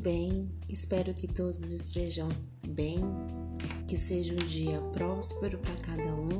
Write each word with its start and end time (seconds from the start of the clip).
bem, 0.00 0.50
espero 0.66 1.12
que 1.12 1.28
todos 1.28 1.60
estejam 1.70 2.26
bem, 2.66 3.00
que 3.86 3.98
seja 3.98 4.32
um 4.32 4.46
dia 4.46 4.80
próspero 4.92 5.58
para 5.58 5.74
cada 5.74 6.14
um 6.14 6.38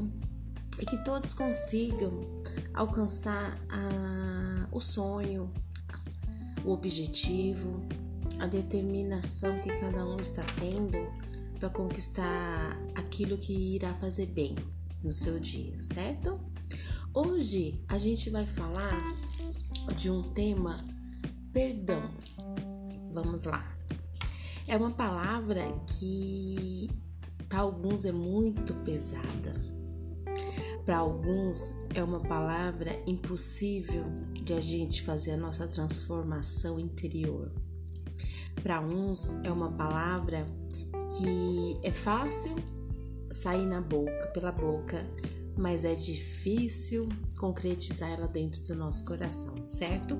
e 0.80 0.86
que 0.86 0.96
todos 1.04 1.34
consigam 1.34 2.42
alcançar 2.72 3.60
a, 3.68 4.66
o 4.72 4.80
sonho, 4.80 5.50
o 6.64 6.72
objetivo, 6.72 7.86
a 8.38 8.46
determinação 8.46 9.60
que 9.60 9.68
cada 9.78 10.06
um 10.06 10.18
está 10.18 10.42
tendo 10.58 10.96
para 11.58 11.68
conquistar 11.68 12.80
aquilo 12.94 13.36
que 13.36 13.52
irá 13.52 13.92
fazer 13.92 14.26
bem 14.26 14.56
no 15.02 15.12
seu 15.12 15.38
dia, 15.38 15.78
certo? 15.82 16.40
Hoje 17.12 17.84
a 17.88 17.98
gente 17.98 18.30
vai 18.30 18.46
falar 18.46 19.06
de 19.94 20.10
um 20.10 20.22
tema 20.32 20.78
perdão. 21.52 22.02
Vamos 23.12 23.44
lá. 23.44 23.74
É 24.68 24.76
uma 24.76 24.90
palavra 24.90 25.62
que 25.86 26.88
para 27.48 27.58
alguns 27.58 28.04
é 28.04 28.12
muito 28.12 28.72
pesada. 28.84 29.52
Para 30.84 30.98
alguns 30.98 31.74
é 31.94 32.02
uma 32.02 32.20
palavra 32.20 32.96
impossível 33.06 34.04
de 34.32 34.52
a 34.52 34.60
gente 34.60 35.02
fazer 35.02 35.32
a 35.32 35.36
nossa 35.36 35.66
transformação 35.66 36.78
interior. 36.78 37.52
Para 38.62 38.80
uns 38.80 39.34
é 39.42 39.50
uma 39.50 39.72
palavra 39.72 40.46
que 41.18 41.78
é 41.82 41.90
fácil 41.90 42.54
sair 43.30 43.66
na 43.66 43.80
boca, 43.80 44.28
pela 44.28 44.52
boca, 44.52 45.04
mas 45.56 45.84
é 45.84 45.94
difícil 45.94 47.08
concretizar 47.38 48.10
ela 48.10 48.28
dentro 48.28 48.62
do 48.64 48.74
nosso 48.74 49.04
coração, 49.04 49.64
certo? 49.66 50.16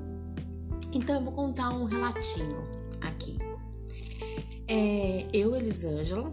Então 0.92 1.16
eu 1.16 1.22
vou 1.22 1.32
contar 1.32 1.70
um 1.70 1.84
relatinho 1.84 2.64
aqui. 3.00 3.38
É, 4.66 5.26
eu, 5.32 5.54
Elisângela, 5.56 6.32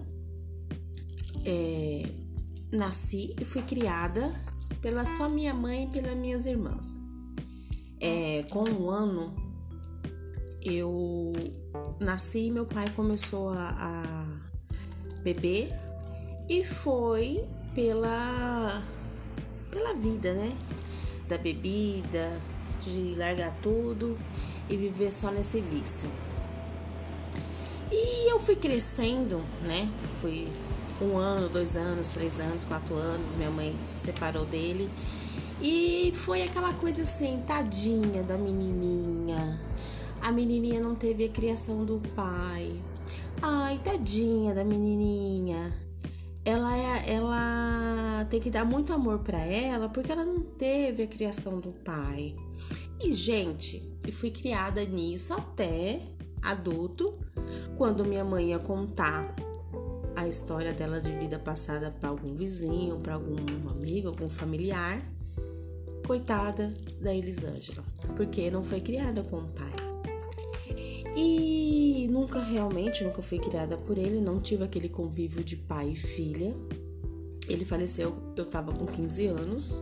é, 1.46 2.10
nasci 2.72 3.36
e 3.40 3.46
fui 3.46 3.62
criada 3.62 4.32
pela 4.82 5.06
só 5.06 5.30
minha 5.30 5.54
mãe 5.54 5.86
e 5.86 5.88
pelas 5.88 6.18
minhas 6.18 6.46
irmãs. 6.46 6.98
É, 8.00 8.44
com 8.52 8.64
um 8.70 8.90
ano 8.90 9.36
eu 10.62 11.34
nasci 12.00 12.48
e 12.48 12.52
meu 12.52 12.66
pai 12.66 12.90
começou 12.96 13.50
a, 13.50 13.70
a 13.80 15.22
beber 15.24 15.70
e 16.50 16.64
foi 16.64 17.48
pela 17.74 18.84
pela 19.72 19.94
vida, 19.94 20.34
né? 20.34 20.56
Da 21.28 21.38
bebida, 21.38 22.40
de 22.90 23.16
largar 23.16 23.56
tudo 23.62 24.18
e 24.70 24.76
viver 24.76 25.12
só 25.12 25.32
nesse 25.32 25.62
vício. 25.62 26.10
E 27.92 28.32
eu 28.32 28.40
fui 28.40 28.56
crescendo, 28.56 29.42
né? 29.64 29.90
Fui 30.22 30.48
um 31.02 31.18
ano, 31.18 31.48
dois 31.48 31.78
anos, 31.78 32.10
três 32.10 32.40
anos, 32.40 32.64
quatro 32.64 32.96
anos, 32.96 33.36
minha 33.36 33.52
mãe 33.52 33.76
separou 33.96 34.46
dele. 34.46 34.90
E 35.62 36.12
foi 36.14 36.44
aquela 36.44 36.74
coisa 36.74 37.02
assim, 37.02 37.42
tadinha 37.48 38.24
da 38.24 38.38
menininha. 38.38 39.60
A 40.22 40.32
menininha 40.32 40.80
não 40.80 40.96
teve 40.96 41.26
a 41.26 41.30
criação 41.30 41.86
do 41.86 42.02
pai. 42.16 42.74
Ai, 43.42 43.80
tadinha 43.84 44.54
da 44.54 44.64
menininha. 44.64 45.87
Ela 46.48 46.78
é, 46.78 47.14
ela 47.14 48.26
tem 48.30 48.40
que 48.40 48.50
dar 48.50 48.64
muito 48.64 48.94
amor 48.94 49.20
para 49.20 49.38
ela 49.38 49.90
porque 49.90 50.14
ela 50.14 50.24
não 50.24 50.40
teve 50.40 51.04
a 51.04 51.08
criação 51.08 51.60
do 51.60 51.74
pai. 51.74 52.38
E, 53.04 53.12
gente, 53.12 53.84
eu 54.06 54.14
fui 54.14 54.32
criada 54.32 54.86
nisso 54.86 55.34
até 55.34 56.00
adulto, 56.42 57.20
quando 57.76 58.06
minha 58.06 58.24
mãe 58.24 58.52
ia 58.52 58.60
contar 58.60 59.36
a 60.16 60.26
história 60.26 60.72
dela 60.72 61.02
de 61.02 61.12
vida 61.12 61.38
passada 61.38 61.92
para 61.92 62.08
algum 62.08 62.34
vizinho, 62.34 62.98
para 62.98 63.16
algum 63.16 63.36
amigo, 63.70 64.08
algum 64.08 64.30
familiar. 64.30 65.06
Coitada 66.08 66.72
da 67.02 67.14
Elisângela, 67.14 67.84
porque 68.16 68.50
não 68.50 68.64
foi 68.64 68.80
criada 68.80 69.22
com 69.22 69.40
o 69.40 69.48
pai. 69.50 69.87
E 71.20 72.08
nunca 72.12 72.40
realmente, 72.40 73.04
nunca 73.04 73.24
fui 73.24 73.40
criada 73.40 73.76
por 73.76 73.98
ele, 73.98 74.22
não 74.22 74.40
tive 74.40 74.64
aquele 74.64 74.88
convívio 74.88 75.44
de 75.44 75.56
pai 75.56 75.90
e 75.90 75.96
filha. 75.96 76.56
Ele 77.50 77.66
faleceu, 77.66 78.16
eu 78.36 78.46
tava 78.46 78.72
com 78.72 78.86
15 78.86 79.26
anos 79.26 79.82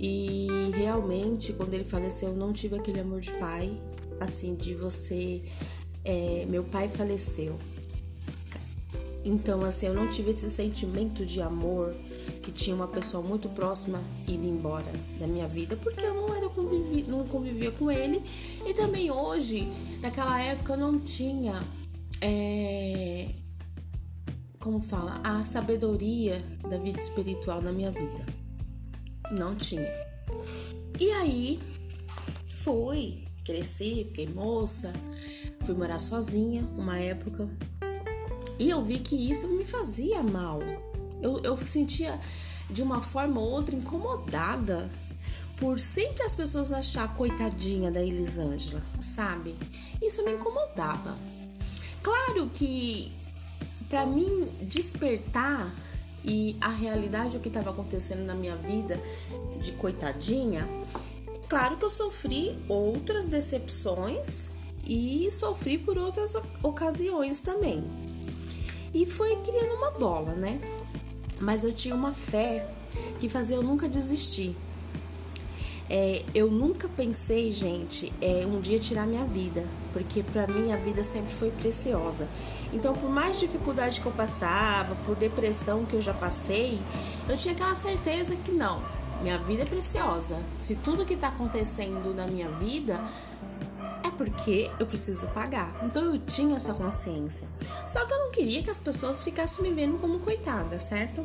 e 0.00 0.48
realmente, 0.74 1.52
quando 1.52 1.74
ele 1.74 1.84
faleceu, 1.84 2.30
eu 2.30 2.36
não 2.36 2.52
tive 2.52 2.76
aquele 2.76 2.98
amor 2.98 3.20
de 3.20 3.32
pai, 3.38 3.76
assim, 4.18 4.54
de 4.54 4.74
você. 4.74 5.42
É, 6.04 6.44
meu 6.48 6.64
pai 6.64 6.88
faleceu. 6.88 7.56
Então, 9.24 9.64
assim, 9.64 9.86
eu 9.86 9.94
não 9.94 10.08
tive 10.10 10.32
esse 10.32 10.50
sentimento 10.50 11.24
de 11.24 11.40
amor 11.40 11.94
que 12.44 12.52
tinha 12.52 12.76
uma 12.76 12.86
pessoa 12.86 13.22
muito 13.22 13.48
próxima 13.48 13.98
indo 14.28 14.46
embora 14.46 14.92
da 15.18 15.26
minha 15.26 15.48
vida, 15.48 15.76
porque 15.76 16.00
eu 16.00 16.14
não 16.14 16.34
era 16.34 16.46
convivi, 16.50 17.10
não 17.10 17.24
convivia 17.26 17.72
com 17.72 17.90
ele. 17.90 18.22
E 18.66 18.74
também 18.74 19.10
hoje, 19.10 19.66
naquela 20.02 20.38
época, 20.40 20.74
eu 20.74 20.76
não 20.76 21.00
tinha. 21.00 21.64
É, 22.20 23.30
como 24.60 24.78
fala? 24.78 25.20
A 25.24 25.44
sabedoria 25.46 26.38
da 26.68 26.76
vida 26.76 27.00
espiritual 27.00 27.62
na 27.62 27.72
minha 27.72 27.90
vida. 27.90 28.26
Não 29.38 29.54
tinha. 29.54 29.88
E 31.00 31.10
aí 31.12 31.58
fui, 32.46 33.24
cresci, 33.42 34.04
fiquei 34.08 34.28
moça, 34.28 34.92
fui 35.62 35.74
morar 35.74 35.98
sozinha 35.98 36.62
uma 36.76 36.98
época. 36.98 37.48
E 38.58 38.68
eu 38.68 38.82
vi 38.82 38.98
que 38.98 39.16
isso 39.30 39.48
me 39.48 39.64
fazia 39.64 40.22
mal. 40.22 40.60
Eu, 41.24 41.40
eu 41.42 41.56
sentia 41.56 42.20
de 42.68 42.82
uma 42.82 43.00
forma 43.00 43.40
ou 43.40 43.50
outra 43.50 43.74
incomodada 43.74 44.90
por 45.56 45.80
sempre 45.80 46.22
as 46.22 46.34
pessoas 46.34 46.70
achar 46.70 47.14
coitadinha 47.16 47.90
da 47.90 48.02
Elisângela, 48.02 48.82
sabe? 49.02 49.54
Isso 50.02 50.22
me 50.22 50.32
incomodava. 50.32 51.16
Claro 52.02 52.50
que 52.52 53.10
para 53.88 54.04
mim 54.04 54.46
despertar 54.62 55.74
e 56.22 56.56
a 56.60 56.68
realidade 56.68 57.38
o 57.38 57.40
que 57.40 57.48
estava 57.48 57.70
acontecendo 57.70 58.24
na 58.26 58.34
minha 58.34 58.56
vida 58.56 59.00
de 59.62 59.72
coitadinha, 59.72 60.68
claro 61.48 61.78
que 61.78 61.84
eu 61.86 61.90
sofri 61.90 62.54
outras 62.68 63.28
decepções 63.28 64.50
e 64.86 65.30
sofri 65.30 65.78
por 65.78 65.96
outras 65.96 66.34
ocasiões 66.62 67.40
também. 67.40 67.82
E 68.92 69.06
foi 69.06 69.36
criando 69.36 69.74
uma 69.76 69.90
bola, 69.92 70.34
né? 70.34 70.60
Mas 71.40 71.64
eu 71.64 71.72
tinha 71.72 71.94
uma 71.94 72.12
fé 72.12 72.66
que 73.18 73.28
fazia 73.28 73.56
eu 73.56 73.62
nunca 73.62 73.88
desistir. 73.88 74.56
É, 75.88 76.22
eu 76.34 76.50
nunca 76.50 76.88
pensei, 76.88 77.50
gente, 77.50 78.10
é, 78.20 78.46
um 78.46 78.60
dia 78.60 78.78
tirar 78.78 79.06
minha 79.06 79.24
vida, 79.24 79.64
porque 79.92 80.22
para 80.22 80.46
mim 80.46 80.72
a 80.72 80.76
vida 80.76 81.04
sempre 81.04 81.32
foi 81.34 81.50
preciosa. 81.50 82.26
Então, 82.72 82.94
por 82.94 83.10
mais 83.10 83.38
dificuldade 83.38 84.00
que 84.00 84.06
eu 84.06 84.12
passava, 84.12 84.94
por 85.06 85.14
depressão 85.14 85.84
que 85.84 85.94
eu 85.94 86.00
já 86.00 86.14
passei, 86.14 86.80
eu 87.28 87.36
tinha 87.36 87.52
aquela 87.52 87.74
certeza 87.74 88.34
que 88.34 88.50
não, 88.50 88.82
minha 89.22 89.38
vida 89.38 89.62
é 89.62 89.66
preciosa. 89.66 90.38
Se 90.58 90.74
tudo 90.74 91.04
que 91.04 91.14
está 91.14 91.28
acontecendo 91.28 92.14
na 92.14 92.26
minha 92.26 92.48
vida 92.48 93.00
porque 94.14 94.70
eu 94.78 94.86
preciso 94.86 95.26
pagar. 95.28 95.84
Então 95.84 96.04
eu 96.04 96.18
tinha 96.18 96.56
essa 96.56 96.74
consciência. 96.74 97.46
Só 97.86 98.04
que 98.04 98.12
eu 98.12 98.18
não 98.18 98.30
queria 98.30 98.62
que 98.62 98.70
as 98.70 98.80
pessoas 98.80 99.20
ficassem 99.20 99.62
me 99.62 99.72
vendo 99.72 99.98
como 99.98 100.20
coitada, 100.20 100.78
certo? 100.78 101.24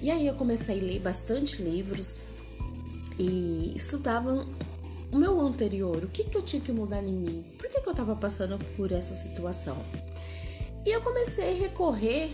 E 0.00 0.10
aí 0.10 0.26
eu 0.26 0.34
comecei 0.34 0.80
a 0.80 0.82
ler 0.82 1.00
bastante 1.00 1.62
livros 1.62 2.20
e 3.18 3.74
estudava 3.76 4.46
o 5.12 5.18
meu 5.18 5.40
anterior, 5.40 6.04
o 6.04 6.08
que, 6.08 6.24
que 6.24 6.36
eu 6.36 6.42
tinha 6.42 6.62
que 6.62 6.72
mudar 6.72 7.02
em 7.02 7.12
mim, 7.12 7.44
por 7.58 7.68
que, 7.68 7.80
que 7.80 7.88
eu 7.88 7.92
estava 7.92 8.14
passando 8.14 8.58
por 8.76 8.92
essa 8.92 9.12
situação. 9.12 9.76
E 10.86 10.90
eu 10.90 11.02
comecei 11.02 11.52
a 11.52 11.56
recorrer 11.56 12.30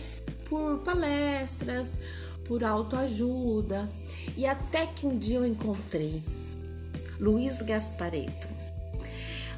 por 0.49 0.77
palestras, 0.79 1.99
por 2.45 2.63
autoajuda, 2.63 3.89
e 4.37 4.45
até 4.45 4.85
que 4.85 5.05
um 5.05 5.17
dia 5.17 5.37
eu 5.37 5.45
encontrei 5.45 6.23
Luiz 7.19 7.61
Gaspareto. 7.61 8.56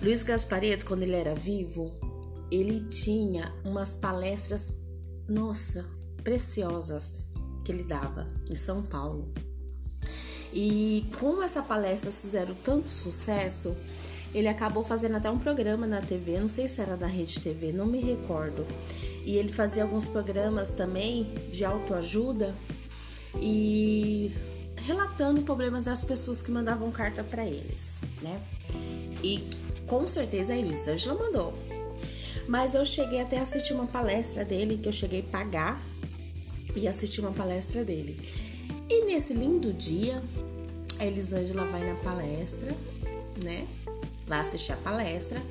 Luiz 0.01 0.23
Gaspareto, 0.23 0.85
quando 0.85 1.03
ele 1.03 1.15
era 1.15 1.35
vivo, 1.35 1.93
ele 2.49 2.85
tinha 2.87 3.53
umas 3.65 3.95
palestras, 3.95 4.77
nossa, 5.27 5.85
preciosas 6.23 7.17
que 7.65 7.71
ele 7.71 7.83
dava 7.83 8.25
em 8.49 8.55
São 8.55 8.81
Paulo. 8.81 9.33
E 10.53 11.05
como 11.19 11.43
essa 11.43 11.61
palestra 11.61 12.11
fizeram 12.11 12.55
tanto 12.63 12.89
sucesso, 12.89 13.75
ele 14.33 14.47
acabou 14.47 14.85
fazendo 14.85 15.17
até 15.17 15.29
um 15.29 15.37
programa 15.37 15.85
na 15.85 16.01
TV, 16.01 16.39
não 16.39 16.47
sei 16.47 16.69
se 16.69 16.79
era 16.79 16.95
da 16.95 17.07
Rede 17.07 17.41
TV, 17.41 17.73
não 17.73 17.85
me 17.85 17.99
recordo. 17.99 18.65
E 19.25 19.37
ele 19.37 19.51
fazia 19.51 19.83
alguns 19.83 20.07
programas 20.07 20.71
também 20.71 21.25
de 21.51 21.65
autoajuda 21.65 22.55
e 23.35 24.31
relatando 24.77 25.41
problemas 25.41 25.83
das 25.83 26.05
pessoas 26.05 26.41
que 26.41 26.49
mandavam 26.49 26.89
carta 26.89 27.21
para 27.21 27.45
eles, 27.45 27.99
né? 28.21 28.41
E 29.21 29.43
com 29.89 30.07
certeza 30.07 30.53
a 30.53 30.57
Elisângela 30.57 31.15
mandou. 31.15 31.53
Mas 32.47 32.73
eu 32.73 32.85
cheguei 32.85 33.19
até 33.21 33.39
a 33.39 33.41
assistir 33.41 33.73
uma 33.73 33.87
palestra 33.87 34.45
dele, 34.45 34.77
que 34.77 34.87
eu 34.87 34.93
cheguei 34.93 35.21
a 35.21 35.31
pagar 35.31 35.81
e 36.75 36.87
assistir 36.87 37.21
uma 37.21 37.31
palestra 37.31 37.83
dele. 37.83 38.17
E 38.89 39.05
nesse 39.05 39.33
lindo 39.33 39.73
dia, 39.73 40.21
a 40.99 41.05
Elisângela 41.05 41.65
vai 41.65 41.83
na 41.83 41.95
palestra, 41.95 42.75
né? 43.43 43.67
Vai 44.25 44.39
assistir 44.39 44.71
a 44.71 44.77
palestra. 44.77 45.41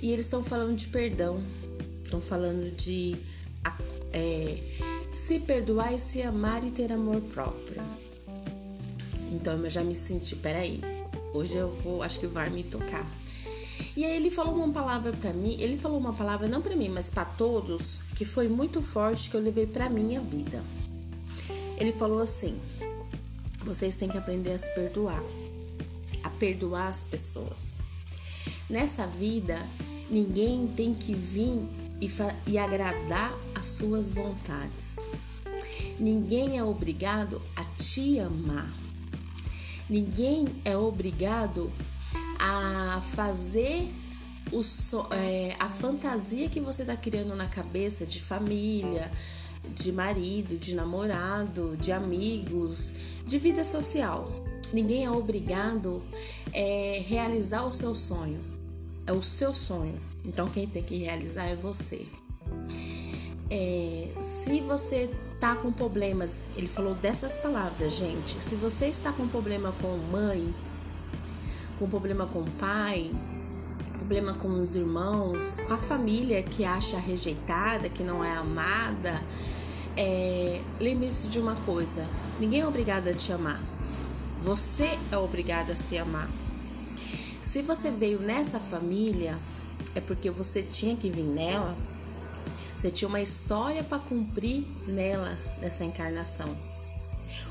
E 0.00 0.10
eles 0.10 0.26
estão 0.26 0.42
falando 0.42 0.76
de 0.76 0.86
perdão. 0.86 1.42
Estão 2.04 2.20
falando 2.20 2.74
de 2.74 3.16
é, 4.12 4.58
se 5.12 5.40
perdoar 5.40 5.94
e 5.94 5.98
se 5.98 6.22
amar 6.22 6.64
e 6.64 6.70
ter 6.70 6.92
amor 6.92 7.20
próprio. 7.20 7.82
Então 9.32 9.62
eu 9.62 9.70
já 9.70 9.82
me 9.82 9.94
senti, 9.94 10.36
peraí, 10.36 10.80
hoje 11.32 11.56
eu 11.56 11.70
vou, 11.82 12.02
acho 12.02 12.20
que 12.20 12.26
vai 12.26 12.48
me 12.48 12.62
tocar. 12.62 13.06
E 13.96 14.04
aí 14.04 14.16
ele 14.16 14.30
falou 14.30 14.54
uma 14.54 14.72
palavra 14.72 15.12
para 15.12 15.32
mim, 15.32 15.56
ele 15.60 15.76
falou 15.76 15.98
uma 15.98 16.12
palavra 16.12 16.48
não 16.48 16.62
para 16.62 16.76
mim, 16.76 16.88
mas 16.88 17.10
para 17.10 17.24
todos, 17.24 18.00
que 18.14 18.24
foi 18.24 18.48
muito 18.48 18.82
forte 18.82 19.30
que 19.30 19.36
eu 19.36 19.40
levei 19.40 19.66
para 19.66 19.88
minha 19.88 20.20
vida. 20.20 20.62
Ele 21.78 21.92
falou 21.92 22.20
assim: 22.20 22.58
vocês 23.64 23.96
têm 23.96 24.08
que 24.08 24.18
aprender 24.18 24.52
a 24.52 24.58
se 24.58 24.74
perdoar, 24.74 25.22
a 26.22 26.30
perdoar 26.30 26.88
as 26.88 27.04
pessoas. 27.04 27.78
Nessa 28.68 29.06
vida, 29.06 29.58
ninguém 30.10 30.66
tem 30.68 30.94
que 30.94 31.14
vir 31.14 31.62
e, 32.00 32.10
e 32.46 32.58
agradar 32.58 33.32
as 33.54 33.66
suas 33.66 34.10
vontades. 34.10 34.96
Ninguém 35.98 36.58
é 36.58 36.64
obrigado 36.64 37.40
a 37.54 37.64
te 37.64 38.18
amar. 38.18 38.70
Ninguém 39.88 40.48
é 40.64 40.76
obrigado 40.76 41.70
a 42.46 43.00
fazer 43.00 43.90
o 44.52 44.62
so, 44.62 45.06
é, 45.10 45.56
a 45.58 45.68
fantasia 45.68 46.48
que 46.48 46.60
você 46.60 46.82
está 46.82 46.96
criando 46.96 47.34
na 47.34 47.46
cabeça 47.46 48.06
de 48.06 48.20
família, 48.22 49.10
de 49.74 49.90
marido, 49.90 50.56
de 50.56 50.74
namorado, 50.74 51.76
de 51.76 51.90
amigos, 51.90 52.92
de 53.26 53.38
vida 53.38 53.64
social. 53.64 54.30
Ninguém 54.72 55.04
é 55.04 55.10
obrigado 55.10 56.02
a 56.52 56.58
é, 56.58 57.02
realizar 57.06 57.64
o 57.64 57.72
seu 57.72 57.94
sonho. 57.94 58.40
É 59.06 59.12
o 59.12 59.22
seu 59.22 59.52
sonho. 59.52 59.98
Então 60.24 60.48
quem 60.48 60.66
tem 60.66 60.82
que 60.82 60.96
realizar 60.98 61.46
é 61.46 61.56
você. 61.56 62.06
É, 63.50 64.08
se 64.22 64.60
você 64.60 65.10
tá 65.40 65.54
com 65.54 65.72
problemas, 65.72 66.44
ele 66.56 66.66
falou 66.66 66.94
dessas 66.94 67.38
palavras, 67.38 67.94
gente. 67.94 68.42
Se 68.42 68.54
você 68.54 68.86
está 68.86 69.12
com 69.12 69.26
problema 69.28 69.72
com 69.80 69.96
mãe, 70.10 70.52
com 71.78 71.88
problema 71.88 72.26
com 72.26 72.44
pai, 72.44 73.10
problema 73.98 74.34
com 74.34 74.48
os 74.60 74.76
irmãos, 74.76 75.56
com 75.66 75.74
a 75.74 75.78
família 75.78 76.42
que 76.42 76.64
acha 76.64 76.98
rejeitada, 76.98 77.88
que 77.88 78.02
não 78.02 78.24
é 78.24 78.32
amada, 78.36 79.22
é, 79.96 80.60
lembre-se 80.78 81.28
de 81.28 81.38
uma 81.38 81.54
coisa: 81.54 82.06
ninguém 82.38 82.60
é 82.60 82.66
obrigado 82.66 83.08
a 83.08 83.14
te 83.14 83.32
amar. 83.32 83.60
Você 84.42 84.98
é 85.10 85.16
obrigado 85.16 85.72
a 85.72 85.74
se 85.74 85.98
amar. 85.98 86.28
Se 87.42 87.62
você 87.62 87.90
veio 87.90 88.20
nessa 88.20 88.60
família, 88.60 89.36
é 89.94 90.00
porque 90.00 90.30
você 90.30 90.62
tinha 90.62 90.94
que 90.96 91.10
vir 91.10 91.24
nela. 91.24 91.74
Você 92.76 92.90
tinha 92.90 93.08
uma 93.08 93.20
história 93.20 93.82
para 93.82 93.98
cumprir 93.98 94.66
nela, 94.86 95.36
nessa 95.60 95.84
encarnação. 95.84 96.54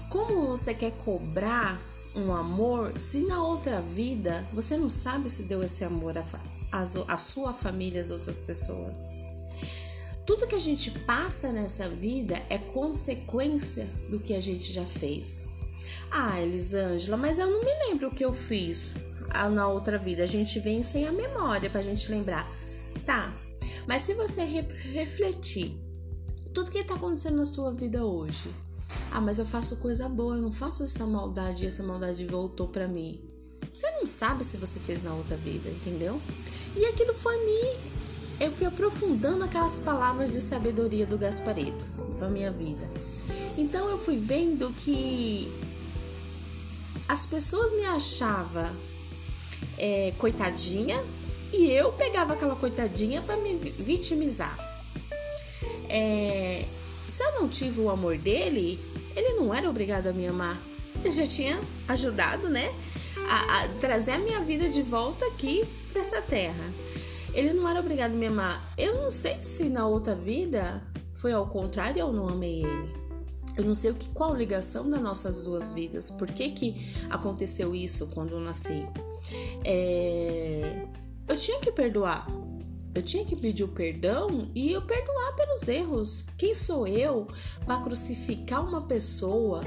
Como 0.10 0.48
você 0.48 0.74
quer 0.74 0.92
cobrar 0.92 1.82
um 2.16 2.34
amor 2.34 2.98
se 2.98 3.20
na 3.20 3.44
outra 3.44 3.82
vida 3.82 4.46
você 4.54 4.78
não 4.78 4.90
sabe 4.90 5.30
se 5.30 5.44
deu 5.44 5.64
esse 5.64 5.84
amor 5.84 6.14
à 6.72 7.18
sua 7.18 7.54
família, 7.54 8.02
às 8.02 8.12
outras 8.12 8.40
pessoas? 8.40 9.14
Tudo 10.26 10.48
que 10.48 10.56
a 10.56 10.60
gente 10.60 10.92
passa 10.92 11.52
nessa 11.52 11.88
vida 11.88 12.42
é 12.50 12.58
consequência 12.58 13.88
do 14.10 14.20
que 14.20 14.34
a 14.34 14.42
gente 14.42 14.74
já 14.74 14.86
fez. 14.86 15.44
Ah, 16.10 16.42
Elisângela, 16.42 17.18
mas 17.18 17.38
eu 17.38 17.50
não 17.50 17.64
me 17.64 17.72
lembro 17.88 18.08
o 18.08 18.12
que 18.12 18.26
eu 18.26 18.34
fiz 18.34 18.94
na 19.52 19.68
outra 19.68 19.98
vida. 19.98 20.24
A 20.24 20.28
gente 20.28 20.60
vem 20.60 20.82
sem 20.82 21.08
a 21.08 21.12
memória 21.12 21.70
pra 21.70 21.82
gente 21.82 22.10
lembrar. 22.10 22.50
Tá, 23.06 23.32
mas 23.86 24.02
se 24.02 24.14
você 24.14 24.44
re 24.44 24.62
refletir 24.92 25.78
tudo 26.56 26.72
que 26.72 26.84
tá 26.86 26.96
acontecendo 26.96 27.36
na 27.36 27.46
sua 27.46 27.72
vida 27.74 28.06
hoje. 28.06 28.50
Ah, 29.16 29.22
mas 29.22 29.40
eu 29.40 29.46
faço 29.46 29.78
coisa 29.78 30.10
boa, 30.10 30.36
eu 30.36 30.42
não 30.42 30.52
faço 30.52 30.84
essa 30.84 31.06
maldade 31.06 31.64
e 31.64 31.68
essa 31.68 31.82
maldade 31.82 32.26
voltou 32.26 32.68
para 32.68 32.86
mim. 32.86 33.18
Você 33.74 33.90
não 33.92 34.06
sabe 34.06 34.44
se 34.44 34.58
você 34.58 34.78
fez 34.78 35.02
na 35.02 35.14
outra 35.14 35.38
vida, 35.38 35.70
entendeu? 35.70 36.20
E 36.76 36.86
aquilo 36.86 37.14
foi 37.14 37.38
me. 37.46 37.80
Eu 38.42 38.52
fui 38.52 38.68
aprofundando 38.68 39.46
aquelas 39.46 39.80
palavras 39.80 40.32
de 40.32 40.42
sabedoria 40.42 41.06
do 41.06 41.18
Gaspareto 41.18 41.86
pra 42.20 42.28
minha 42.28 42.52
vida. 42.52 42.90
Então 43.58 43.90
eu 43.90 43.98
fui 43.98 44.18
vendo 44.18 44.70
que 44.84 45.50
as 47.08 47.26
pessoas 47.26 47.72
me 47.72 47.86
achavam 47.86 48.70
é, 49.78 50.14
coitadinha 50.18 51.02
e 51.54 51.72
eu 51.72 51.94
pegava 51.94 52.34
aquela 52.34 52.58
coitadinha 52.58 53.22
para 53.22 53.38
me 53.38 53.56
vitimizar. 53.56 54.60
É, 55.88 56.66
se 57.08 57.24
eu 57.24 57.40
não 57.40 57.48
tive 57.48 57.80
o 57.80 57.90
amor 57.90 58.18
dele, 58.18 58.78
ele 59.16 59.34
não 59.34 59.54
era 59.54 59.70
obrigado 59.70 60.08
a 60.08 60.14
me 60.14 60.28
amar. 60.28 60.60
Ele 61.04 61.12
já 61.12 61.26
tinha 61.26 61.60
ajudado, 61.88 62.50
né? 62.50 62.72
A, 63.30 63.64
a 63.64 63.68
trazer 63.80 64.12
a 64.12 64.20
minha 64.20 64.42
vida 64.42 64.70
de 64.70 64.82
volta 64.82 65.26
aqui 65.28 65.66
para 65.92 66.02
essa 66.02 66.22
terra. 66.22 66.74
Ele 67.34 67.54
não 67.54 67.68
era 67.68 67.80
obrigado 67.80 68.12
a 68.12 68.16
me 68.16 68.28
amar. 68.28 68.74
Eu 68.78 68.96
não 69.02 69.12
sei 69.12 69.38
se 69.42 69.70
na 69.70 69.88
outra 69.88 70.16
vida 70.16 70.82
foi 71.14 71.32
ao 71.32 71.48
contrário 71.48 72.00
eu 72.00 72.12
não 72.12 72.28
amei 72.28 72.64
ele. 72.64 73.06
Eu 73.58 73.64
não 73.64 73.74
sei 73.74 73.92
o 73.92 73.94
que, 73.94 74.10
qual 74.10 74.36
ligação 74.36 74.90
das 74.90 75.02
nossas 75.02 75.44
duas 75.44 75.72
vidas. 75.72 76.12
Por 76.12 76.28
que, 76.28 76.50
que 76.50 76.76
aconteceu 77.10 77.74
isso 77.74 78.08
quando 78.08 78.32
eu 78.32 78.40
nasci? 78.40 78.86
É... 79.64 80.86
Eu 81.28 81.36
tinha 81.36 81.60
que 81.60 81.72
perdoar. 81.72 82.28
Eu 82.96 83.02
tinha 83.02 83.26
que 83.26 83.36
pedir 83.36 83.66
o 83.66 83.68
perdão 83.68 84.50
e 84.56 84.72
eu 84.72 84.82
perdoar 84.82 85.36
pelos 85.36 85.68
erros. 85.68 86.24
Quem 86.38 86.56
sou 86.56 86.88
eu 86.88 87.28
para 87.66 87.82
crucificar 87.82 88.66
uma 88.66 88.84
pessoa? 88.84 89.62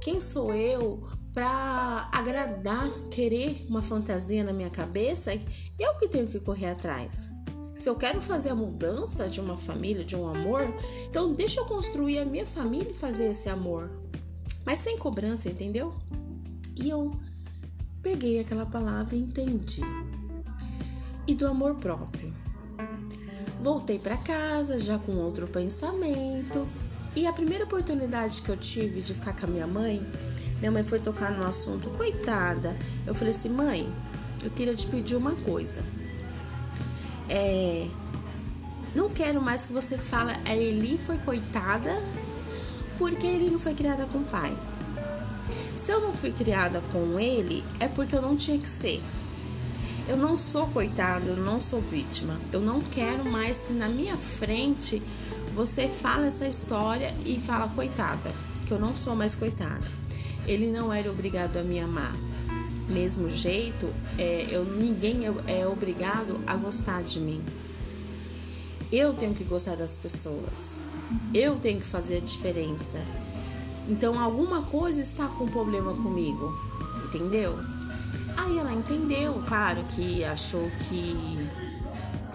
Quem 0.00 0.18
sou 0.18 0.54
eu 0.54 1.06
para 1.34 2.08
agradar, 2.10 2.90
querer 3.10 3.66
uma 3.68 3.82
fantasia 3.82 4.42
na 4.42 4.54
minha 4.54 4.70
cabeça? 4.70 5.30
Eu 5.78 5.98
que 5.98 6.08
tenho 6.08 6.26
que 6.26 6.40
correr 6.40 6.70
atrás. 6.70 7.28
Se 7.74 7.86
eu 7.86 7.94
quero 7.96 8.18
fazer 8.22 8.48
a 8.48 8.54
mudança 8.54 9.28
de 9.28 9.42
uma 9.42 9.58
família, 9.58 10.02
de 10.02 10.16
um 10.16 10.26
amor, 10.26 10.74
então 11.06 11.34
deixa 11.34 11.60
eu 11.60 11.66
construir 11.66 12.18
a 12.18 12.24
minha 12.24 12.46
família 12.46 12.92
e 12.92 12.94
fazer 12.94 13.26
esse 13.26 13.50
amor. 13.50 13.90
Mas 14.64 14.80
sem 14.80 14.96
cobrança, 14.96 15.50
entendeu? 15.50 15.94
E 16.82 16.88
eu 16.88 17.14
peguei 18.02 18.40
aquela 18.40 18.64
palavra 18.64 19.14
e 19.14 19.20
entendi. 19.20 19.82
E 21.26 21.34
do 21.34 21.46
amor 21.46 21.74
próprio. 21.74 22.49
Voltei 23.60 23.98
para 23.98 24.16
casa 24.16 24.78
já 24.78 24.98
com 24.98 25.12
outro 25.12 25.46
pensamento. 25.46 26.66
E 27.14 27.26
a 27.26 27.32
primeira 27.32 27.64
oportunidade 27.64 28.42
que 28.42 28.48
eu 28.48 28.56
tive 28.56 29.00
de 29.00 29.14
ficar 29.14 29.34
com 29.34 29.46
a 29.46 29.48
minha 29.48 29.66
mãe, 29.66 30.04
minha 30.60 30.70
mãe 30.70 30.82
foi 30.82 30.98
tocar 30.98 31.30
no 31.32 31.46
assunto, 31.46 31.90
coitada. 31.90 32.76
Eu 33.06 33.14
falei 33.14 33.32
assim: 33.32 33.48
mãe, 33.48 33.92
eu 34.42 34.50
queria 34.50 34.74
te 34.74 34.86
pedir 34.86 35.16
uma 35.16 35.32
coisa. 35.32 35.82
É, 37.28 37.86
não 38.94 39.08
quero 39.08 39.40
mais 39.40 39.66
que 39.66 39.72
você 39.72 39.96
fale, 39.96 40.32
a 40.44 40.54
Eli 40.54 40.98
foi 40.98 41.16
coitada 41.18 41.96
porque 42.98 43.26
ele 43.26 43.50
não 43.50 43.58
foi 43.58 43.74
criada 43.74 44.04
com 44.06 44.18
o 44.18 44.24
pai. 44.24 44.52
Se 45.76 45.92
eu 45.92 46.00
não 46.00 46.12
fui 46.12 46.32
criada 46.32 46.82
com 46.92 47.18
ele, 47.18 47.64
é 47.78 47.88
porque 47.88 48.14
eu 48.14 48.20
não 48.20 48.36
tinha 48.36 48.58
que 48.58 48.68
ser. 48.68 49.00
Eu 50.10 50.16
não 50.16 50.36
sou 50.36 50.66
coitado, 50.66 51.24
eu 51.28 51.36
não 51.36 51.60
sou 51.60 51.80
vítima. 51.80 52.36
Eu 52.52 52.60
não 52.60 52.80
quero 52.80 53.24
mais 53.30 53.62
que 53.62 53.72
na 53.72 53.88
minha 53.88 54.16
frente 54.16 55.00
você 55.54 55.86
fale 55.86 56.26
essa 56.26 56.48
história 56.48 57.14
e 57.24 57.38
fala 57.38 57.68
coitada, 57.68 58.32
que 58.66 58.72
eu 58.72 58.80
não 58.80 58.92
sou 58.92 59.14
mais 59.14 59.36
coitada. 59.36 59.86
Ele 60.48 60.72
não 60.72 60.92
era 60.92 61.08
obrigado 61.08 61.58
a 61.58 61.62
me 61.62 61.78
amar. 61.78 62.16
Mesmo 62.88 63.30
jeito, 63.30 63.88
é, 64.18 64.48
eu, 64.50 64.64
ninguém 64.64 65.28
é, 65.28 65.60
é 65.60 65.68
obrigado 65.68 66.40
a 66.44 66.56
gostar 66.56 67.04
de 67.04 67.20
mim. 67.20 67.40
Eu 68.90 69.14
tenho 69.14 69.32
que 69.32 69.44
gostar 69.44 69.76
das 69.76 69.94
pessoas. 69.94 70.80
Eu 71.32 71.54
tenho 71.54 71.78
que 71.78 71.86
fazer 71.86 72.16
a 72.16 72.20
diferença. 72.20 72.98
Então 73.88 74.18
alguma 74.18 74.62
coisa 74.62 75.00
está 75.00 75.28
com 75.28 75.46
problema 75.46 75.94
comigo, 75.94 76.52
entendeu? 77.06 77.56
Aí 78.40 78.58
ela 78.58 78.72
entendeu, 78.72 79.34
claro 79.46 79.82
que 79.94 80.24
achou 80.24 80.70
que 80.88 81.38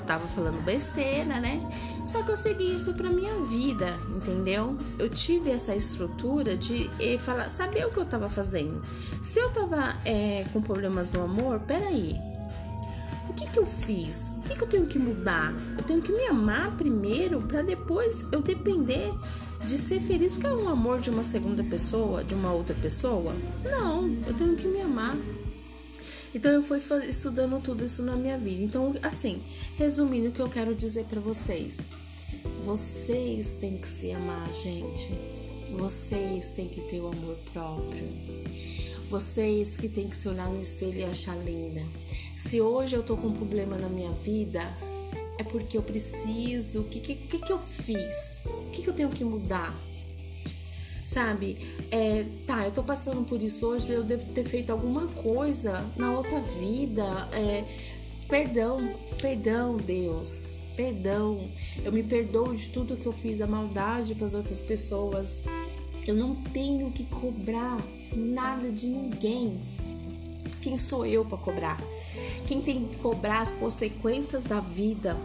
tava 0.06 0.28
falando 0.28 0.64
besteira, 0.64 1.40
né? 1.40 1.60
Só 2.06 2.22
que 2.22 2.30
eu 2.30 2.38
segui 2.38 2.76
isso 2.76 2.94
pra 2.94 3.10
minha 3.10 3.34
vida, 3.42 4.00
entendeu? 4.16 4.78
Eu 5.00 5.10
tive 5.10 5.50
essa 5.50 5.76
estrutura 5.76 6.56
de 6.56 6.90
eh, 7.00 7.18
falar, 7.18 7.50
saber 7.50 7.88
o 7.88 7.90
que 7.90 7.98
eu 7.98 8.06
tava 8.06 8.30
fazendo. 8.30 8.84
Se 9.20 9.40
eu 9.40 9.50
tava 9.50 9.96
é, 10.06 10.46
com 10.54 10.62
problemas 10.62 11.12
no 11.12 11.24
amor, 11.24 11.60
peraí. 11.62 12.16
O 13.28 13.34
que 13.34 13.50
que 13.50 13.58
eu 13.58 13.66
fiz? 13.66 14.34
O 14.38 14.42
que 14.42 14.56
que 14.56 14.64
eu 14.64 14.68
tenho 14.68 14.86
que 14.86 15.00
mudar? 15.00 15.52
Eu 15.76 15.84
tenho 15.84 16.02
que 16.02 16.12
me 16.12 16.28
amar 16.28 16.72
primeiro 16.78 17.42
para 17.42 17.64
depois 17.64 18.28
eu 18.32 18.42
depender 18.44 19.12
de 19.66 19.78
ser 19.78 20.00
feliz 20.00 20.34
porque 20.34 20.46
é 20.46 20.54
um 20.54 20.70
amor 20.70 21.00
de 21.00 21.10
uma 21.10 21.24
segunda 21.24 21.64
pessoa, 21.64 22.24
de 22.24 22.36
uma 22.36 22.52
outra 22.52 22.76
pessoa? 22.76 23.34
Não, 23.64 24.08
eu 24.28 24.34
tenho 24.36 24.56
que 24.56 24.68
me 24.68 24.82
amar. 24.82 25.18
Então 26.36 26.52
eu 26.52 26.62
fui 26.62 26.80
estudando 27.08 27.64
tudo 27.64 27.86
isso 27.86 28.04
na 28.04 28.14
minha 28.18 28.38
vida. 28.38 28.62
Então, 28.62 28.94
assim, 29.02 29.42
resumindo 29.78 30.28
o 30.28 30.32
que 30.34 30.42
eu 30.42 30.50
quero 30.50 30.76
dizer 30.76 31.06
para 31.06 31.22
vocês. 31.22 31.80
Vocês 32.62 33.54
têm 33.54 33.78
que 33.78 33.88
se 33.88 34.12
amar, 34.12 34.52
gente. 34.52 35.14
Vocês 35.72 36.50
têm 36.50 36.68
que 36.68 36.82
ter 36.82 37.00
o 37.00 37.08
amor 37.08 37.38
próprio. 37.54 38.06
Vocês 39.08 39.78
que 39.78 39.88
têm 39.88 40.10
que 40.10 40.18
se 40.18 40.28
olhar 40.28 40.50
no 40.50 40.62
espelho 40.62 41.00
e 41.00 41.04
achar 41.06 41.38
linda. 41.38 41.82
Se 42.38 42.60
hoje 42.60 42.98
eu 42.98 43.04
tô 43.04 43.16
com 43.16 43.28
um 43.28 43.34
problema 43.34 43.78
na 43.78 43.88
minha 43.88 44.12
vida, 44.12 44.62
é 45.38 45.44
porque 45.44 45.78
eu 45.78 45.82
preciso. 45.82 46.82
O 46.82 46.84
que, 46.84 47.00
que, 47.00 47.16
que, 47.16 47.54
eu 47.54 47.58
fiz? 47.58 48.42
O 48.44 48.72
que, 48.72 48.82
que 48.82 48.90
eu 48.90 48.94
tenho 48.94 49.10
que 49.10 49.24
mudar? 49.24 49.74
Sabe? 51.06 51.56
É, 51.92 52.26
tá, 52.48 52.66
eu 52.66 52.72
tô 52.72 52.82
passando 52.82 53.24
por 53.26 53.40
isso 53.40 53.68
hoje, 53.68 53.92
eu 53.92 54.04
devo 54.04 54.26
ter 54.34 54.44
feito 54.44 54.72
alguma 54.72 55.06
coisa 55.08 55.86
na 55.96 56.12
outra 56.12 56.42
vida. 56.42 57.04
É, 57.32 57.64
perdão, 58.28 58.92
perdão, 59.22 59.78
Deus. 59.78 60.50
Perdão. 60.76 61.48
Eu 61.84 61.92
me 61.92 62.02
perdoo 62.02 62.56
de 62.56 62.70
tudo 62.70 62.98
que 62.98 63.06
eu 63.06 63.14
fiz, 63.14 63.40
a 63.40 63.46
maldade 63.48 64.16
para 64.16 64.26
as 64.26 64.34
outras 64.34 64.62
pessoas. 64.62 65.42
Eu 66.08 66.16
não 66.16 66.36
tenho 66.36 66.92
que 66.92 67.04
cobrar 67.04 67.80
nada 68.16 68.72
de 68.72 68.88
ninguém. 68.88 69.60
Quem 70.62 70.76
sou 70.76 71.06
eu 71.06 71.24
para 71.24 71.38
cobrar? 71.38 71.80
Quem 72.48 72.62
tem 72.62 72.88
que 72.88 72.96
cobrar 72.98 73.42
as 73.42 73.52
consequências 73.52 74.44
da 74.44 74.60
vida 74.60 75.16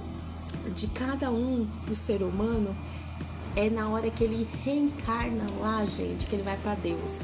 de 0.77 0.89
cada 0.89 1.31
um 1.31 1.67
do 1.87 1.95
ser 1.95 2.23
humano 2.23 2.77
é 3.57 3.69
na 3.69 3.89
hora 3.89 4.11
que 4.11 4.25
ele 4.25 4.47
reencarna 4.65 5.47
lá, 5.61 5.85
gente, 5.85 6.27
que 6.27 6.35
ele 6.35 6.43
vai 6.43 6.57
para 6.57 6.75
Deus. 6.75 7.23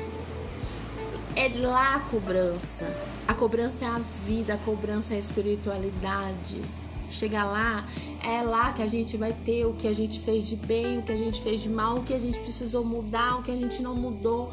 É 1.35 1.49
lá 1.59 1.97
a 1.97 2.01
cobrança. 2.01 2.87
A 3.29 3.35
cobrança 3.35 3.85
é 3.85 3.89
a 3.89 3.99
vida, 3.99 4.55
a 4.55 4.59
cobrança 4.59 5.15
é 5.15 5.17
a 5.17 5.21
espiritualidade. 5.21 6.63
Chegar 7.11 7.45
lá, 7.45 7.87
é 8.25 8.43
lá 8.43 8.73
que 8.73 8.83
a 8.83 8.87
gente 8.87 9.17
vai 9.17 9.33
ter 9.33 9.65
o 9.65 9.75
que 9.75 9.87
a 9.87 9.93
gente 9.93 10.19
fez 10.21 10.47
de 10.47 10.57
bem, 10.57 10.99
o 10.99 11.03
que 11.03 11.13
a 11.13 11.17
gente 11.17 11.41
fez 11.41 11.63
de 11.63 11.69
mal, 11.69 11.99
o 11.99 12.03
que 12.03 12.15
a 12.15 12.19
gente 12.19 12.39
precisou 12.41 12.85
mudar, 12.85 13.39
o 13.39 13.43
que 13.43 13.51
a 13.51 13.57
gente 13.57 13.81
não 13.83 13.95
mudou, 13.95 14.53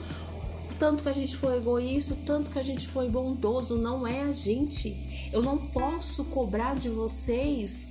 tanto 0.78 1.02
que 1.02 1.10
a 1.10 1.14
gente 1.14 1.36
foi 1.38 1.58
egoísta, 1.58 2.16
tanto 2.26 2.52
que 2.52 2.60
a 2.60 2.64
gente 2.64 2.88
foi 2.88 3.08
bondoso, 3.08 3.78
não 3.78 4.06
é 4.06 4.22
a 4.22 4.32
gente. 4.32 4.96
Eu 5.32 5.42
não 5.42 5.58
posso 5.58 6.26
cobrar 6.26 6.76
de 6.76 6.90
vocês 6.90 7.90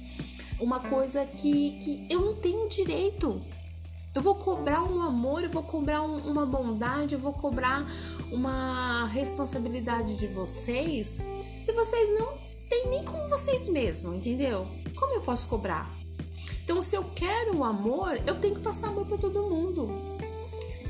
uma 0.60 0.78
coisa 0.78 1.24
que, 1.24 1.72
que 1.80 2.06
eu 2.08 2.20
não 2.20 2.34
tenho 2.34 2.68
direito. 2.68 3.40
Eu 4.14 4.20
vou 4.20 4.34
cobrar 4.34 4.82
um 4.82 5.00
amor, 5.00 5.42
eu 5.42 5.48
vou 5.48 5.62
cobrar 5.62 6.02
um, 6.02 6.18
uma 6.18 6.44
bondade, 6.44 7.14
eu 7.14 7.18
vou 7.18 7.32
cobrar 7.32 7.86
uma 8.30 9.06
responsabilidade 9.06 10.18
de 10.18 10.26
vocês 10.26 11.22
se 11.62 11.72
vocês 11.72 12.10
não 12.18 12.28
têm 12.68 12.88
nem 12.88 13.04
com 13.04 13.26
vocês 13.28 13.68
mesmos, 13.68 14.14
entendeu? 14.14 14.66
Como 14.96 15.14
eu 15.14 15.22
posso 15.22 15.48
cobrar? 15.48 15.88
Então, 16.62 16.80
se 16.80 16.94
eu 16.94 17.04
quero 17.14 17.56
o 17.56 17.64
amor, 17.64 18.20
eu 18.26 18.34
tenho 18.34 18.54
que 18.54 18.60
passar 18.60 18.88
amor 18.88 19.06
para 19.06 19.16
todo 19.16 19.48
mundo, 19.48 19.90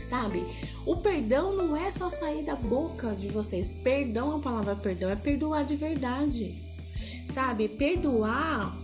sabe? 0.01 0.45
O 0.85 0.97
perdão 0.97 1.55
não 1.55 1.77
é 1.77 1.91
só 1.91 2.11
sair 2.11 2.43
da 2.43 2.57
boca 2.57 3.15
de 3.15 3.29
vocês. 3.29 3.73
Perdão, 3.85 4.37
a 4.37 4.41
palavra 4.41 4.75
perdão 4.75 5.09
é 5.11 5.17
perdoar 5.17 5.65
de 5.65 5.77
verdade, 5.77 6.55
sabe? 7.25 7.69
Perdoar 7.69 8.77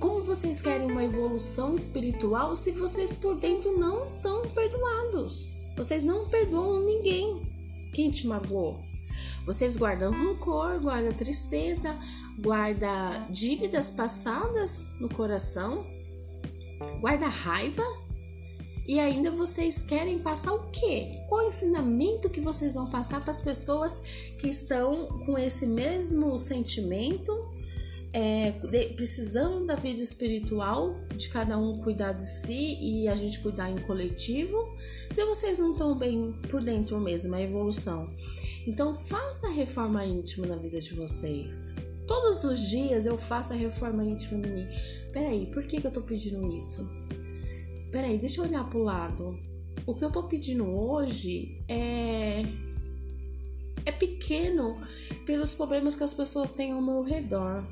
como 0.00 0.24
vocês 0.24 0.62
querem 0.62 0.90
uma 0.90 1.04
evolução 1.04 1.74
espiritual 1.74 2.56
se 2.56 2.72
vocês 2.72 3.14
por 3.14 3.36
dentro 3.36 3.78
não 3.78 4.06
estão 4.06 4.48
perdoados? 4.48 5.46
Vocês 5.76 6.02
não 6.02 6.26
perdoam 6.28 6.80
ninguém. 6.84 7.38
Quem 7.94 8.10
te 8.10 8.26
magoou? 8.26 8.80
Vocês 9.44 9.76
guardam 9.76 10.10
rancor, 10.10 10.80
guardam 10.80 11.12
tristeza, 11.12 11.94
guarda 12.38 13.26
dívidas 13.28 13.90
passadas 13.90 14.86
no 15.00 15.08
coração, 15.08 15.84
guarda 17.00 17.26
raiva 17.28 17.84
e 18.86 18.98
ainda 18.98 19.30
vocês 19.30 19.82
querem 19.82 20.18
passar 20.18 20.52
o 20.54 20.70
quê? 20.70 21.18
Qual 21.28 21.46
ensinamento 21.46 22.30
que 22.30 22.40
vocês 22.40 22.74
vão 22.74 22.86
passar 22.86 23.20
para 23.20 23.30
as 23.30 23.40
pessoas 23.40 24.02
que 24.40 24.48
estão 24.48 25.06
com 25.26 25.36
esse 25.36 25.66
mesmo 25.66 26.36
sentimento 26.38 27.32
é, 28.12 28.52
de, 28.52 29.66
da 29.66 29.76
vida 29.76 30.00
espiritual, 30.00 30.94
de 31.16 31.28
cada 31.28 31.56
um 31.56 31.78
cuidar 31.80 32.12
de 32.12 32.26
si 32.26 32.78
e 32.80 33.08
a 33.08 33.14
gente 33.14 33.40
cuidar 33.40 33.70
em 33.70 33.78
coletivo, 33.78 34.56
se 35.12 35.24
vocês 35.24 35.58
não 35.58 35.72
estão 35.72 35.96
bem 35.96 36.32
por 36.50 36.62
dentro 36.62 36.98
mesmo, 37.00 37.34
a 37.34 37.42
evolução. 37.42 38.08
Então 38.66 38.94
faça 38.94 39.46
a 39.46 39.50
reforma 39.50 40.04
íntima 40.04 40.46
na 40.46 40.56
vida 40.56 40.80
de 40.80 40.94
vocês. 40.94 41.72
Todos 42.06 42.44
os 42.44 42.58
dias 42.68 43.06
eu 43.06 43.16
faço 43.16 43.52
a 43.52 43.56
reforma 43.56 44.04
íntima 44.04 44.46
em 44.46 44.50
mim. 44.50 44.66
Peraí, 45.12 45.46
por 45.46 45.62
que, 45.64 45.80
que 45.80 45.86
eu 45.86 45.90
tô 45.90 46.02
pedindo 46.02 46.56
isso? 46.56 46.88
Peraí, 47.90 48.18
deixa 48.18 48.40
eu 48.40 48.44
olhar 48.44 48.68
pro 48.68 48.82
lado. 48.82 49.38
O 49.86 49.94
que 49.94 50.04
eu 50.04 50.10
tô 50.10 50.24
pedindo 50.24 50.64
hoje 50.64 51.60
é. 51.68 52.44
É 53.86 53.92
pequeno 53.92 54.76
pelos 55.24 55.54
problemas 55.54 55.96
que 55.96 56.04
as 56.04 56.12
pessoas 56.12 56.52
têm 56.52 56.72
ao 56.72 56.82
meu 56.82 57.02
redor. 57.02 57.64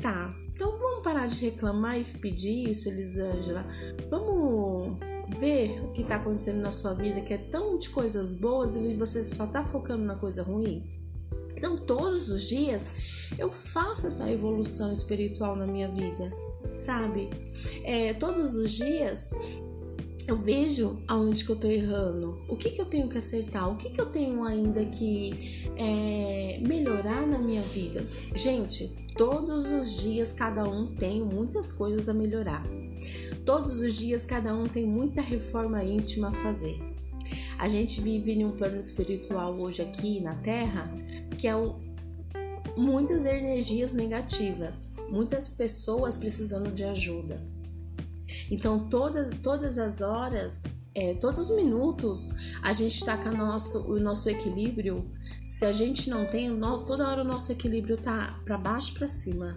Tá, 0.00 0.32
então 0.54 0.78
vamos 0.78 1.02
parar 1.02 1.26
de 1.26 1.44
reclamar 1.44 1.98
e 1.98 2.04
pedir 2.04 2.70
isso, 2.70 2.88
Elisângela. 2.88 3.64
Vamos 4.08 4.96
ver 5.38 5.80
o 5.84 5.92
que 5.92 6.02
está 6.02 6.16
acontecendo 6.16 6.60
na 6.60 6.70
sua 6.70 6.94
vida 6.94 7.20
que 7.20 7.34
é 7.34 7.38
tão 7.38 7.78
de 7.78 7.90
coisas 7.90 8.34
boas 8.34 8.76
e 8.76 8.94
você 8.94 9.24
só 9.24 9.44
está 9.44 9.64
focando 9.64 10.04
na 10.04 10.14
coisa 10.14 10.42
ruim. 10.42 10.84
Então, 11.56 11.76
todos 11.76 12.30
os 12.30 12.48
dias 12.48 12.92
eu 13.36 13.50
faço 13.50 14.06
essa 14.06 14.30
evolução 14.30 14.92
espiritual 14.92 15.56
na 15.56 15.66
minha 15.66 15.88
vida, 15.88 16.32
sabe? 16.74 17.28
É, 17.82 18.14
todos 18.14 18.54
os 18.54 18.70
dias 18.70 19.32
eu 20.28 20.36
vejo 20.36 20.98
aonde 21.08 21.42
que 21.42 21.50
eu 21.50 21.56
tô 21.56 21.68
errando, 21.68 22.38
o 22.48 22.56
que 22.56 22.70
que 22.70 22.80
eu 22.80 22.84
tenho 22.84 23.08
que 23.08 23.16
acertar, 23.16 23.68
o 23.68 23.76
que 23.76 23.90
que 23.90 24.00
eu 24.00 24.06
tenho 24.06 24.44
ainda 24.44 24.84
que 24.84 25.66
é, 25.74 26.58
melhorar 26.60 27.26
na 27.26 27.38
minha 27.38 27.62
vida. 27.62 28.06
Gente, 28.34 29.07
Todos 29.18 29.72
os 29.72 30.00
dias 30.00 30.32
cada 30.32 30.62
um 30.62 30.94
tem 30.94 31.24
muitas 31.24 31.72
coisas 31.72 32.08
a 32.08 32.14
melhorar. 32.14 32.64
Todos 33.44 33.80
os 33.80 33.94
dias 33.94 34.24
cada 34.24 34.54
um 34.54 34.68
tem 34.68 34.86
muita 34.86 35.20
reforma 35.20 35.82
íntima 35.82 36.28
a 36.28 36.34
fazer. 36.34 36.78
A 37.58 37.66
gente 37.66 38.00
vive 38.00 38.30
em 38.30 38.44
um 38.44 38.52
plano 38.52 38.76
espiritual 38.76 39.58
hoje 39.58 39.82
aqui 39.82 40.20
na 40.20 40.36
Terra 40.36 40.88
que 41.36 41.48
é 41.48 41.56
o, 41.56 41.80
muitas 42.76 43.26
energias 43.26 43.92
negativas, 43.92 44.92
muitas 45.10 45.50
pessoas 45.50 46.16
precisando 46.16 46.70
de 46.70 46.84
ajuda. 46.84 47.44
Então 48.48 48.88
toda, 48.88 49.30
todas 49.42 49.78
as 49.78 50.00
horas 50.00 50.62
é, 50.98 51.14
todos 51.14 51.48
os 51.48 51.56
minutos 51.56 52.32
a 52.60 52.72
gente 52.72 52.96
está 52.96 53.16
com 53.16 53.30
nosso, 53.30 53.82
o 53.88 54.00
nosso 54.00 54.28
equilíbrio. 54.28 55.08
Se 55.44 55.64
a 55.64 55.72
gente 55.72 56.10
não 56.10 56.26
tem, 56.26 56.50
toda 56.58 57.08
hora 57.08 57.22
o 57.22 57.24
nosso 57.24 57.52
equilíbrio 57.52 57.96
tá 57.96 58.36
para 58.44 58.58
baixo 58.58 58.94
para 58.94 59.06
cima. 59.06 59.56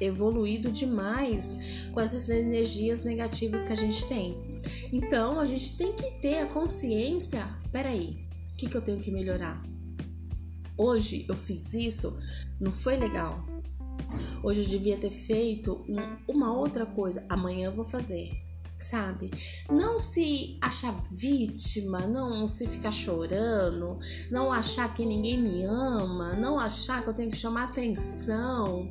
Evoluído 0.00 0.72
demais 0.72 1.86
com 1.92 2.00
essas 2.00 2.30
energias 2.30 3.04
negativas 3.04 3.62
que 3.62 3.74
a 3.74 3.76
gente 3.76 4.06
tem. 4.06 4.34
Então 4.90 5.38
a 5.38 5.44
gente 5.44 5.76
tem 5.76 5.92
que 5.92 6.10
ter 6.22 6.38
a 6.38 6.46
consciência: 6.46 7.46
peraí, 7.70 8.26
o 8.54 8.56
que, 8.56 8.70
que 8.70 8.76
eu 8.76 8.82
tenho 8.82 9.00
que 9.00 9.10
melhorar? 9.10 9.62
Hoje 10.78 11.26
eu 11.28 11.36
fiz 11.36 11.74
isso, 11.74 12.18
não 12.58 12.72
foi 12.72 12.96
legal. 12.96 13.44
Hoje 14.42 14.62
eu 14.62 14.68
devia 14.68 14.96
ter 14.96 15.10
feito 15.10 15.84
um, 15.86 16.32
uma 16.32 16.56
outra 16.56 16.86
coisa, 16.86 17.24
amanhã 17.28 17.66
eu 17.66 17.76
vou 17.76 17.84
fazer 17.84 18.32
sabe? 18.82 19.30
Não 19.70 19.98
se 19.98 20.58
achar 20.60 20.92
vítima, 21.10 22.06
não 22.06 22.46
se 22.46 22.66
ficar 22.66 22.92
chorando, 22.92 23.98
não 24.30 24.52
achar 24.52 24.92
que 24.94 25.04
ninguém 25.04 25.38
me 25.38 25.64
ama, 25.64 26.34
não 26.34 26.58
achar 26.58 27.02
que 27.02 27.08
eu 27.08 27.14
tenho 27.14 27.30
que 27.30 27.36
chamar 27.36 27.64
atenção 27.64 28.88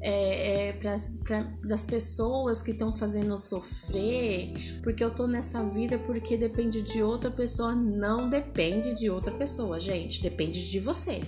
é, 0.00 0.68
é, 0.68 0.72
pra, 0.74 0.96
pra, 1.24 1.42
das 1.64 1.84
pessoas 1.84 2.62
que 2.62 2.70
estão 2.70 2.94
fazendo 2.94 3.30
eu 3.30 3.38
sofrer, 3.38 4.80
porque 4.82 5.02
eu 5.02 5.14
tô 5.14 5.26
nessa 5.26 5.62
vida 5.68 5.98
porque 5.98 6.36
depende 6.36 6.82
de 6.82 7.02
outra 7.02 7.30
pessoa. 7.30 7.74
Não 7.74 8.28
depende 8.28 8.94
de 8.94 9.10
outra 9.10 9.32
pessoa, 9.32 9.80
gente, 9.80 10.22
depende 10.22 10.70
de 10.70 10.80
você. 10.80 11.22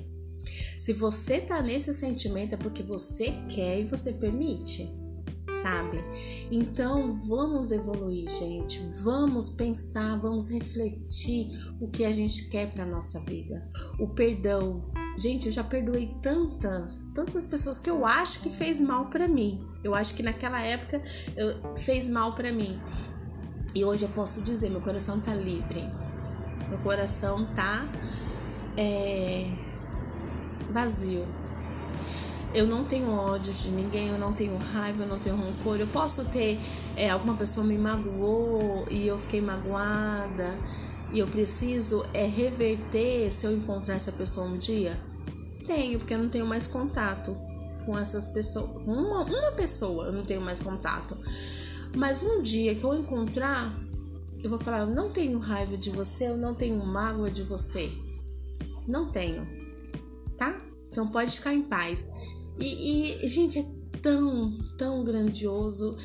Se 0.79 0.93
você 0.93 1.41
tá 1.41 1.61
nesse 1.61 1.93
sentimento 1.93 2.55
é 2.55 2.57
porque 2.57 2.83
você 2.83 3.33
quer 3.49 3.81
e 3.81 3.85
você 3.85 4.13
permite 4.13 5.00
sabe? 5.55 6.03
Então 6.51 7.13
vamos 7.13 7.71
evoluir, 7.71 8.29
gente. 8.29 8.81
Vamos 9.05 9.49
pensar, 9.49 10.19
vamos 10.19 10.51
refletir 10.51 11.51
o 11.81 11.89
que 11.89 12.05
a 12.05 12.13
gente 12.13 12.49
quer 12.49 12.73
para 12.73 12.85
nossa 12.85 13.21
vida. 13.21 13.61
O 13.99 14.15
perdão, 14.15 14.85
Gente, 15.21 15.47
eu 15.47 15.53
já 15.53 15.63
perdoei 15.63 16.15
tantas, 16.23 17.11
tantas 17.15 17.47
pessoas 17.47 17.79
que 17.79 17.91
eu 17.91 18.07
acho 18.07 18.41
que 18.41 18.49
fez 18.49 18.81
mal 18.81 19.11
para 19.11 19.29
mim. 19.29 19.63
Eu 19.85 19.95
acho 19.95 20.15
que 20.15 20.23
naquela 20.23 20.63
época 20.63 21.03
eu, 21.37 21.77
fez 21.77 22.09
mal 22.09 22.35
para 22.35 22.51
mim. 22.51 22.81
E 23.75 23.85
hoje 23.85 24.05
eu 24.05 24.09
posso 24.09 24.41
dizer, 24.43 24.71
meu 24.71 24.81
coração 24.81 25.21
tá 25.21 25.35
livre. 25.35 25.85
Meu 26.71 26.79
coração 26.79 27.45
tá 27.55 27.87
é, 28.79 29.47
vazio. 30.71 31.27
Eu 32.53 32.67
não 32.67 32.85
tenho 32.85 33.11
ódio 33.11 33.53
de 33.53 33.71
ninguém, 33.71 34.09
eu 34.09 34.19
não 34.19 34.33
tenho 34.33 34.57
raiva, 34.57 35.05
eu 35.05 35.09
não 35.09 35.21
tenho 35.21 35.37
rancor. 35.37 35.79
Eu 35.79 35.87
posso 35.87 36.25
ter 36.27 36.59
é, 36.97 37.09
alguma 37.09 37.37
pessoa 37.37 37.65
me 37.65 37.79
magoou 37.79 38.87
e 38.91 39.07
eu 39.07 39.19
fiquei 39.19 39.41
magoada 39.41 40.59
e 41.13 41.19
eu 41.19 41.27
preciso 41.29 42.05
é 42.13 42.27
reverter 42.27 43.31
se 43.33 43.47
eu 43.47 43.53
encontrar 43.53 43.95
essa 43.95 44.11
pessoa 44.11 44.47
um 44.47 44.59
dia? 44.59 44.99
Tenho, 45.67 45.99
porque 45.99 46.15
eu 46.15 46.19
não 46.19 46.29
tenho 46.29 46.47
mais 46.47 46.67
contato 46.67 47.37
com 47.87 47.97
essas 47.97 48.29
pessoas. 48.29 48.69
Uma, 48.85 49.23
uma 49.23 49.53
pessoa 49.53 50.07
eu 50.07 50.13
não 50.13 50.25
tenho 50.25 50.41
mais 50.41 50.61
contato. 50.61 51.17
Mas 51.95 52.23
um 52.23 52.43
dia 52.43 52.75
que 52.75 52.85
eu 52.85 52.95
encontrar, 52.95 53.73
eu 54.43 54.51
vou 54.51 54.59
falar: 54.59 54.81
eu 54.81 54.87
não 54.87 55.09
tenho 55.09 55.39
raiva 55.39 55.77
de 55.77 55.91
você, 55.91 56.29
eu 56.29 56.37
não 56.37 56.55
tenho 56.55 56.85
mágoa 56.85 57.31
de 57.31 57.43
você. 57.43 57.91
Não 58.89 59.11
tenho, 59.11 59.47
tá? 60.37 60.61
Então 60.91 61.07
pode 61.09 61.37
ficar 61.37 61.55
em 61.55 61.63
paz. 61.63 62.11
E, 62.61 63.25
e 63.25 63.29
gente, 63.29 63.59
é 63.59 63.65
tão, 64.03 64.53
tão 64.77 65.05
grandioso, 65.05 65.97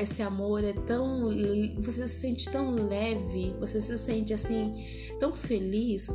esse 0.00 0.22
amor 0.22 0.64
é 0.64 0.72
tão. 0.72 1.30
Você 1.78 2.06
se 2.06 2.20
sente 2.20 2.50
tão 2.50 2.74
leve, 2.88 3.54
você 3.58 3.80
se 3.80 3.96
sente 3.98 4.32
assim, 4.32 4.74
tão 5.18 5.32
feliz 5.32 6.10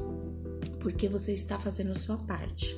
porque 0.85 1.09
você 1.09 1.33
está 1.33 1.57
fazendo 1.57 1.93
a 1.93 1.95
sua 1.95 2.15
parte. 2.15 2.77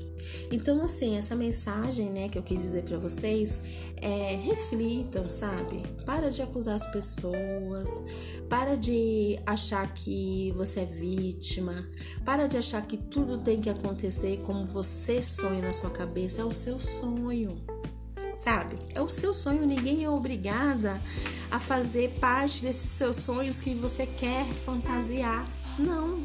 Então, 0.50 0.82
assim, 0.82 1.18
essa 1.18 1.36
mensagem, 1.36 2.10
né, 2.10 2.30
que 2.30 2.38
eu 2.38 2.42
quis 2.42 2.62
dizer 2.62 2.84
para 2.84 2.98
vocês 2.98 3.62
é 3.98 4.40
reflitam, 4.46 5.30
sabe? 5.30 5.84
Para 6.06 6.32
de 6.32 6.42
acusar 6.42 6.76
as 6.76 6.90
pessoas, 6.90 8.02
para 8.48 8.76
de 8.76 9.38
achar 9.46 9.94
que 9.94 10.54
você 10.56 10.80
é 10.80 10.86
vítima, 10.86 11.86
para 12.24 12.48
de 12.48 12.56
achar 12.56 12.82
que 12.88 12.96
tudo 12.96 13.40
tem 13.40 13.60
que 13.60 13.70
acontecer 13.70 14.38
como 14.46 14.66
você 14.66 15.22
sonha 15.22 15.60
na 15.60 15.74
sua 15.74 15.90
cabeça, 15.90 16.44
é 16.44 16.46
o 16.46 16.54
seu 16.54 16.80
sonho. 16.80 17.62
Sabe? 18.38 18.78
É 18.96 19.02
o 19.02 19.10
seu 19.10 19.34
sonho, 19.34 19.68
ninguém 19.68 20.06
é 20.06 20.10
obrigada 20.10 21.02
a 21.52 21.60
fazer 21.60 22.10
parte 22.22 22.62
desses 22.62 22.90
seus 22.92 23.18
sonhos 23.18 23.60
que 23.60 23.76
você 23.76 24.06
quer 24.06 24.46
fantasiar. 24.46 25.44
Não, 25.78 26.22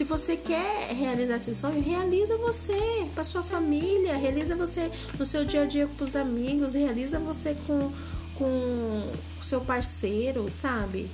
se 0.00 0.04
você 0.04 0.34
quer 0.34 0.94
realizar 0.94 1.36
esse 1.36 1.54
sonho, 1.54 1.82
realiza 1.82 2.38
você 2.38 3.06
para 3.14 3.22
sua 3.22 3.42
família, 3.42 4.16
realiza 4.16 4.56
você 4.56 4.90
no 5.18 5.26
seu 5.26 5.44
dia 5.44 5.64
a 5.64 5.66
dia 5.66 5.86
com 5.86 6.02
os 6.02 6.16
amigos, 6.16 6.72
realiza 6.72 7.18
você 7.18 7.54
com 7.66 7.92
com 8.34 9.12
seu 9.42 9.60
parceiro, 9.60 10.50
sabe? 10.50 11.06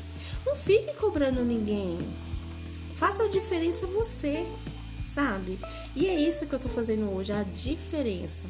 Não 0.47 0.55
fique 0.55 0.95
cobrando 1.01 1.43
ninguém. 1.45 1.99
Faça 2.95 3.25
a 3.25 3.29
diferença 3.29 3.89
você, 3.89 4.47
sabe? 5.05 5.59
E 5.97 6.07
é 6.07 6.21
isso 6.21 6.47
que 6.47 6.55
eu 6.55 6.61
tô 6.61 6.69
fazendo 6.69 7.13
hoje, 7.13 7.33
a 7.33 7.43
diferença. 7.43 8.45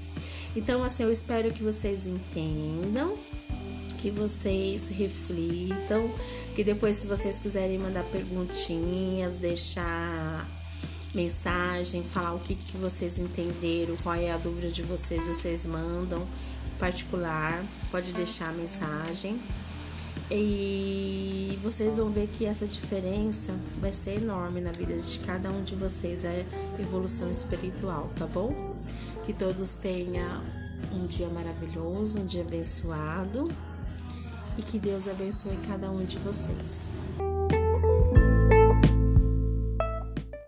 Então, 0.54 0.84
assim, 0.84 1.04
eu 1.04 1.10
espero 1.10 1.50
que 1.50 1.62
vocês 1.62 2.06
entendam 2.06 3.16
que 4.06 4.10
vocês 4.12 4.88
reflitam, 4.88 6.08
que 6.54 6.62
depois 6.62 6.94
se 6.94 7.08
vocês 7.08 7.40
quiserem 7.40 7.76
mandar 7.76 8.04
perguntinhas, 8.04 9.34
deixar 9.40 10.48
mensagem, 11.12 12.04
falar 12.04 12.34
o 12.34 12.38
que, 12.38 12.54
que 12.54 12.76
vocês 12.76 13.18
entenderam, 13.18 13.96
qual 14.04 14.14
é 14.14 14.30
a 14.30 14.36
dúvida 14.36 14.68
de 14.68 14.80
vocês, 14.84 15.26
vocês 15.26 15.66
mandam 15.66 16.24
particular, 16.78 17.60
pode 17.90 18.12
deixar 18.12 18.50
a 18.50 18.52
mensagem. 18.52 19.40
E 20.30 21.58
vocês 21.60 21.96
vão 21.96 22.08
ver 22.08 22.28
que 22.28 22.46
essa 22.46 22.64
diferença 22.64 23.56
vai 23.80 23.92
ser 23.92 24.22
enorme 24.22 24.60
na 24.60 24.70
vida 24.70 24.96
de 24.96 25.18
cada 25.18 25.50
um 25.50 25.64
de 25.64 25.74
vocês, 25.74 26.24
a 26.24 26.80
evolução 26.80 27.28
espiritual, 27.28 28.08
tá 28.16 28.24
bom? 28.24 28.76
Que 29.24 29.32
todos 29.32 29.74
tenham 29.74 30.44
um 30.92 31.08
dia 31.08 31.28
maravilhoso, 31.28 32.20
um 32.20 32.24
dia 32.24 32.42
abençoado 32.42 33.46
e 34.58 34.62
que 34.62 34.78
Deus 34.78 35.08
abençoe 35.08 35.56
cada 35.66 35.90
um 35.90 36.04
de 36.04 36.18
vocês. 36.18 36.95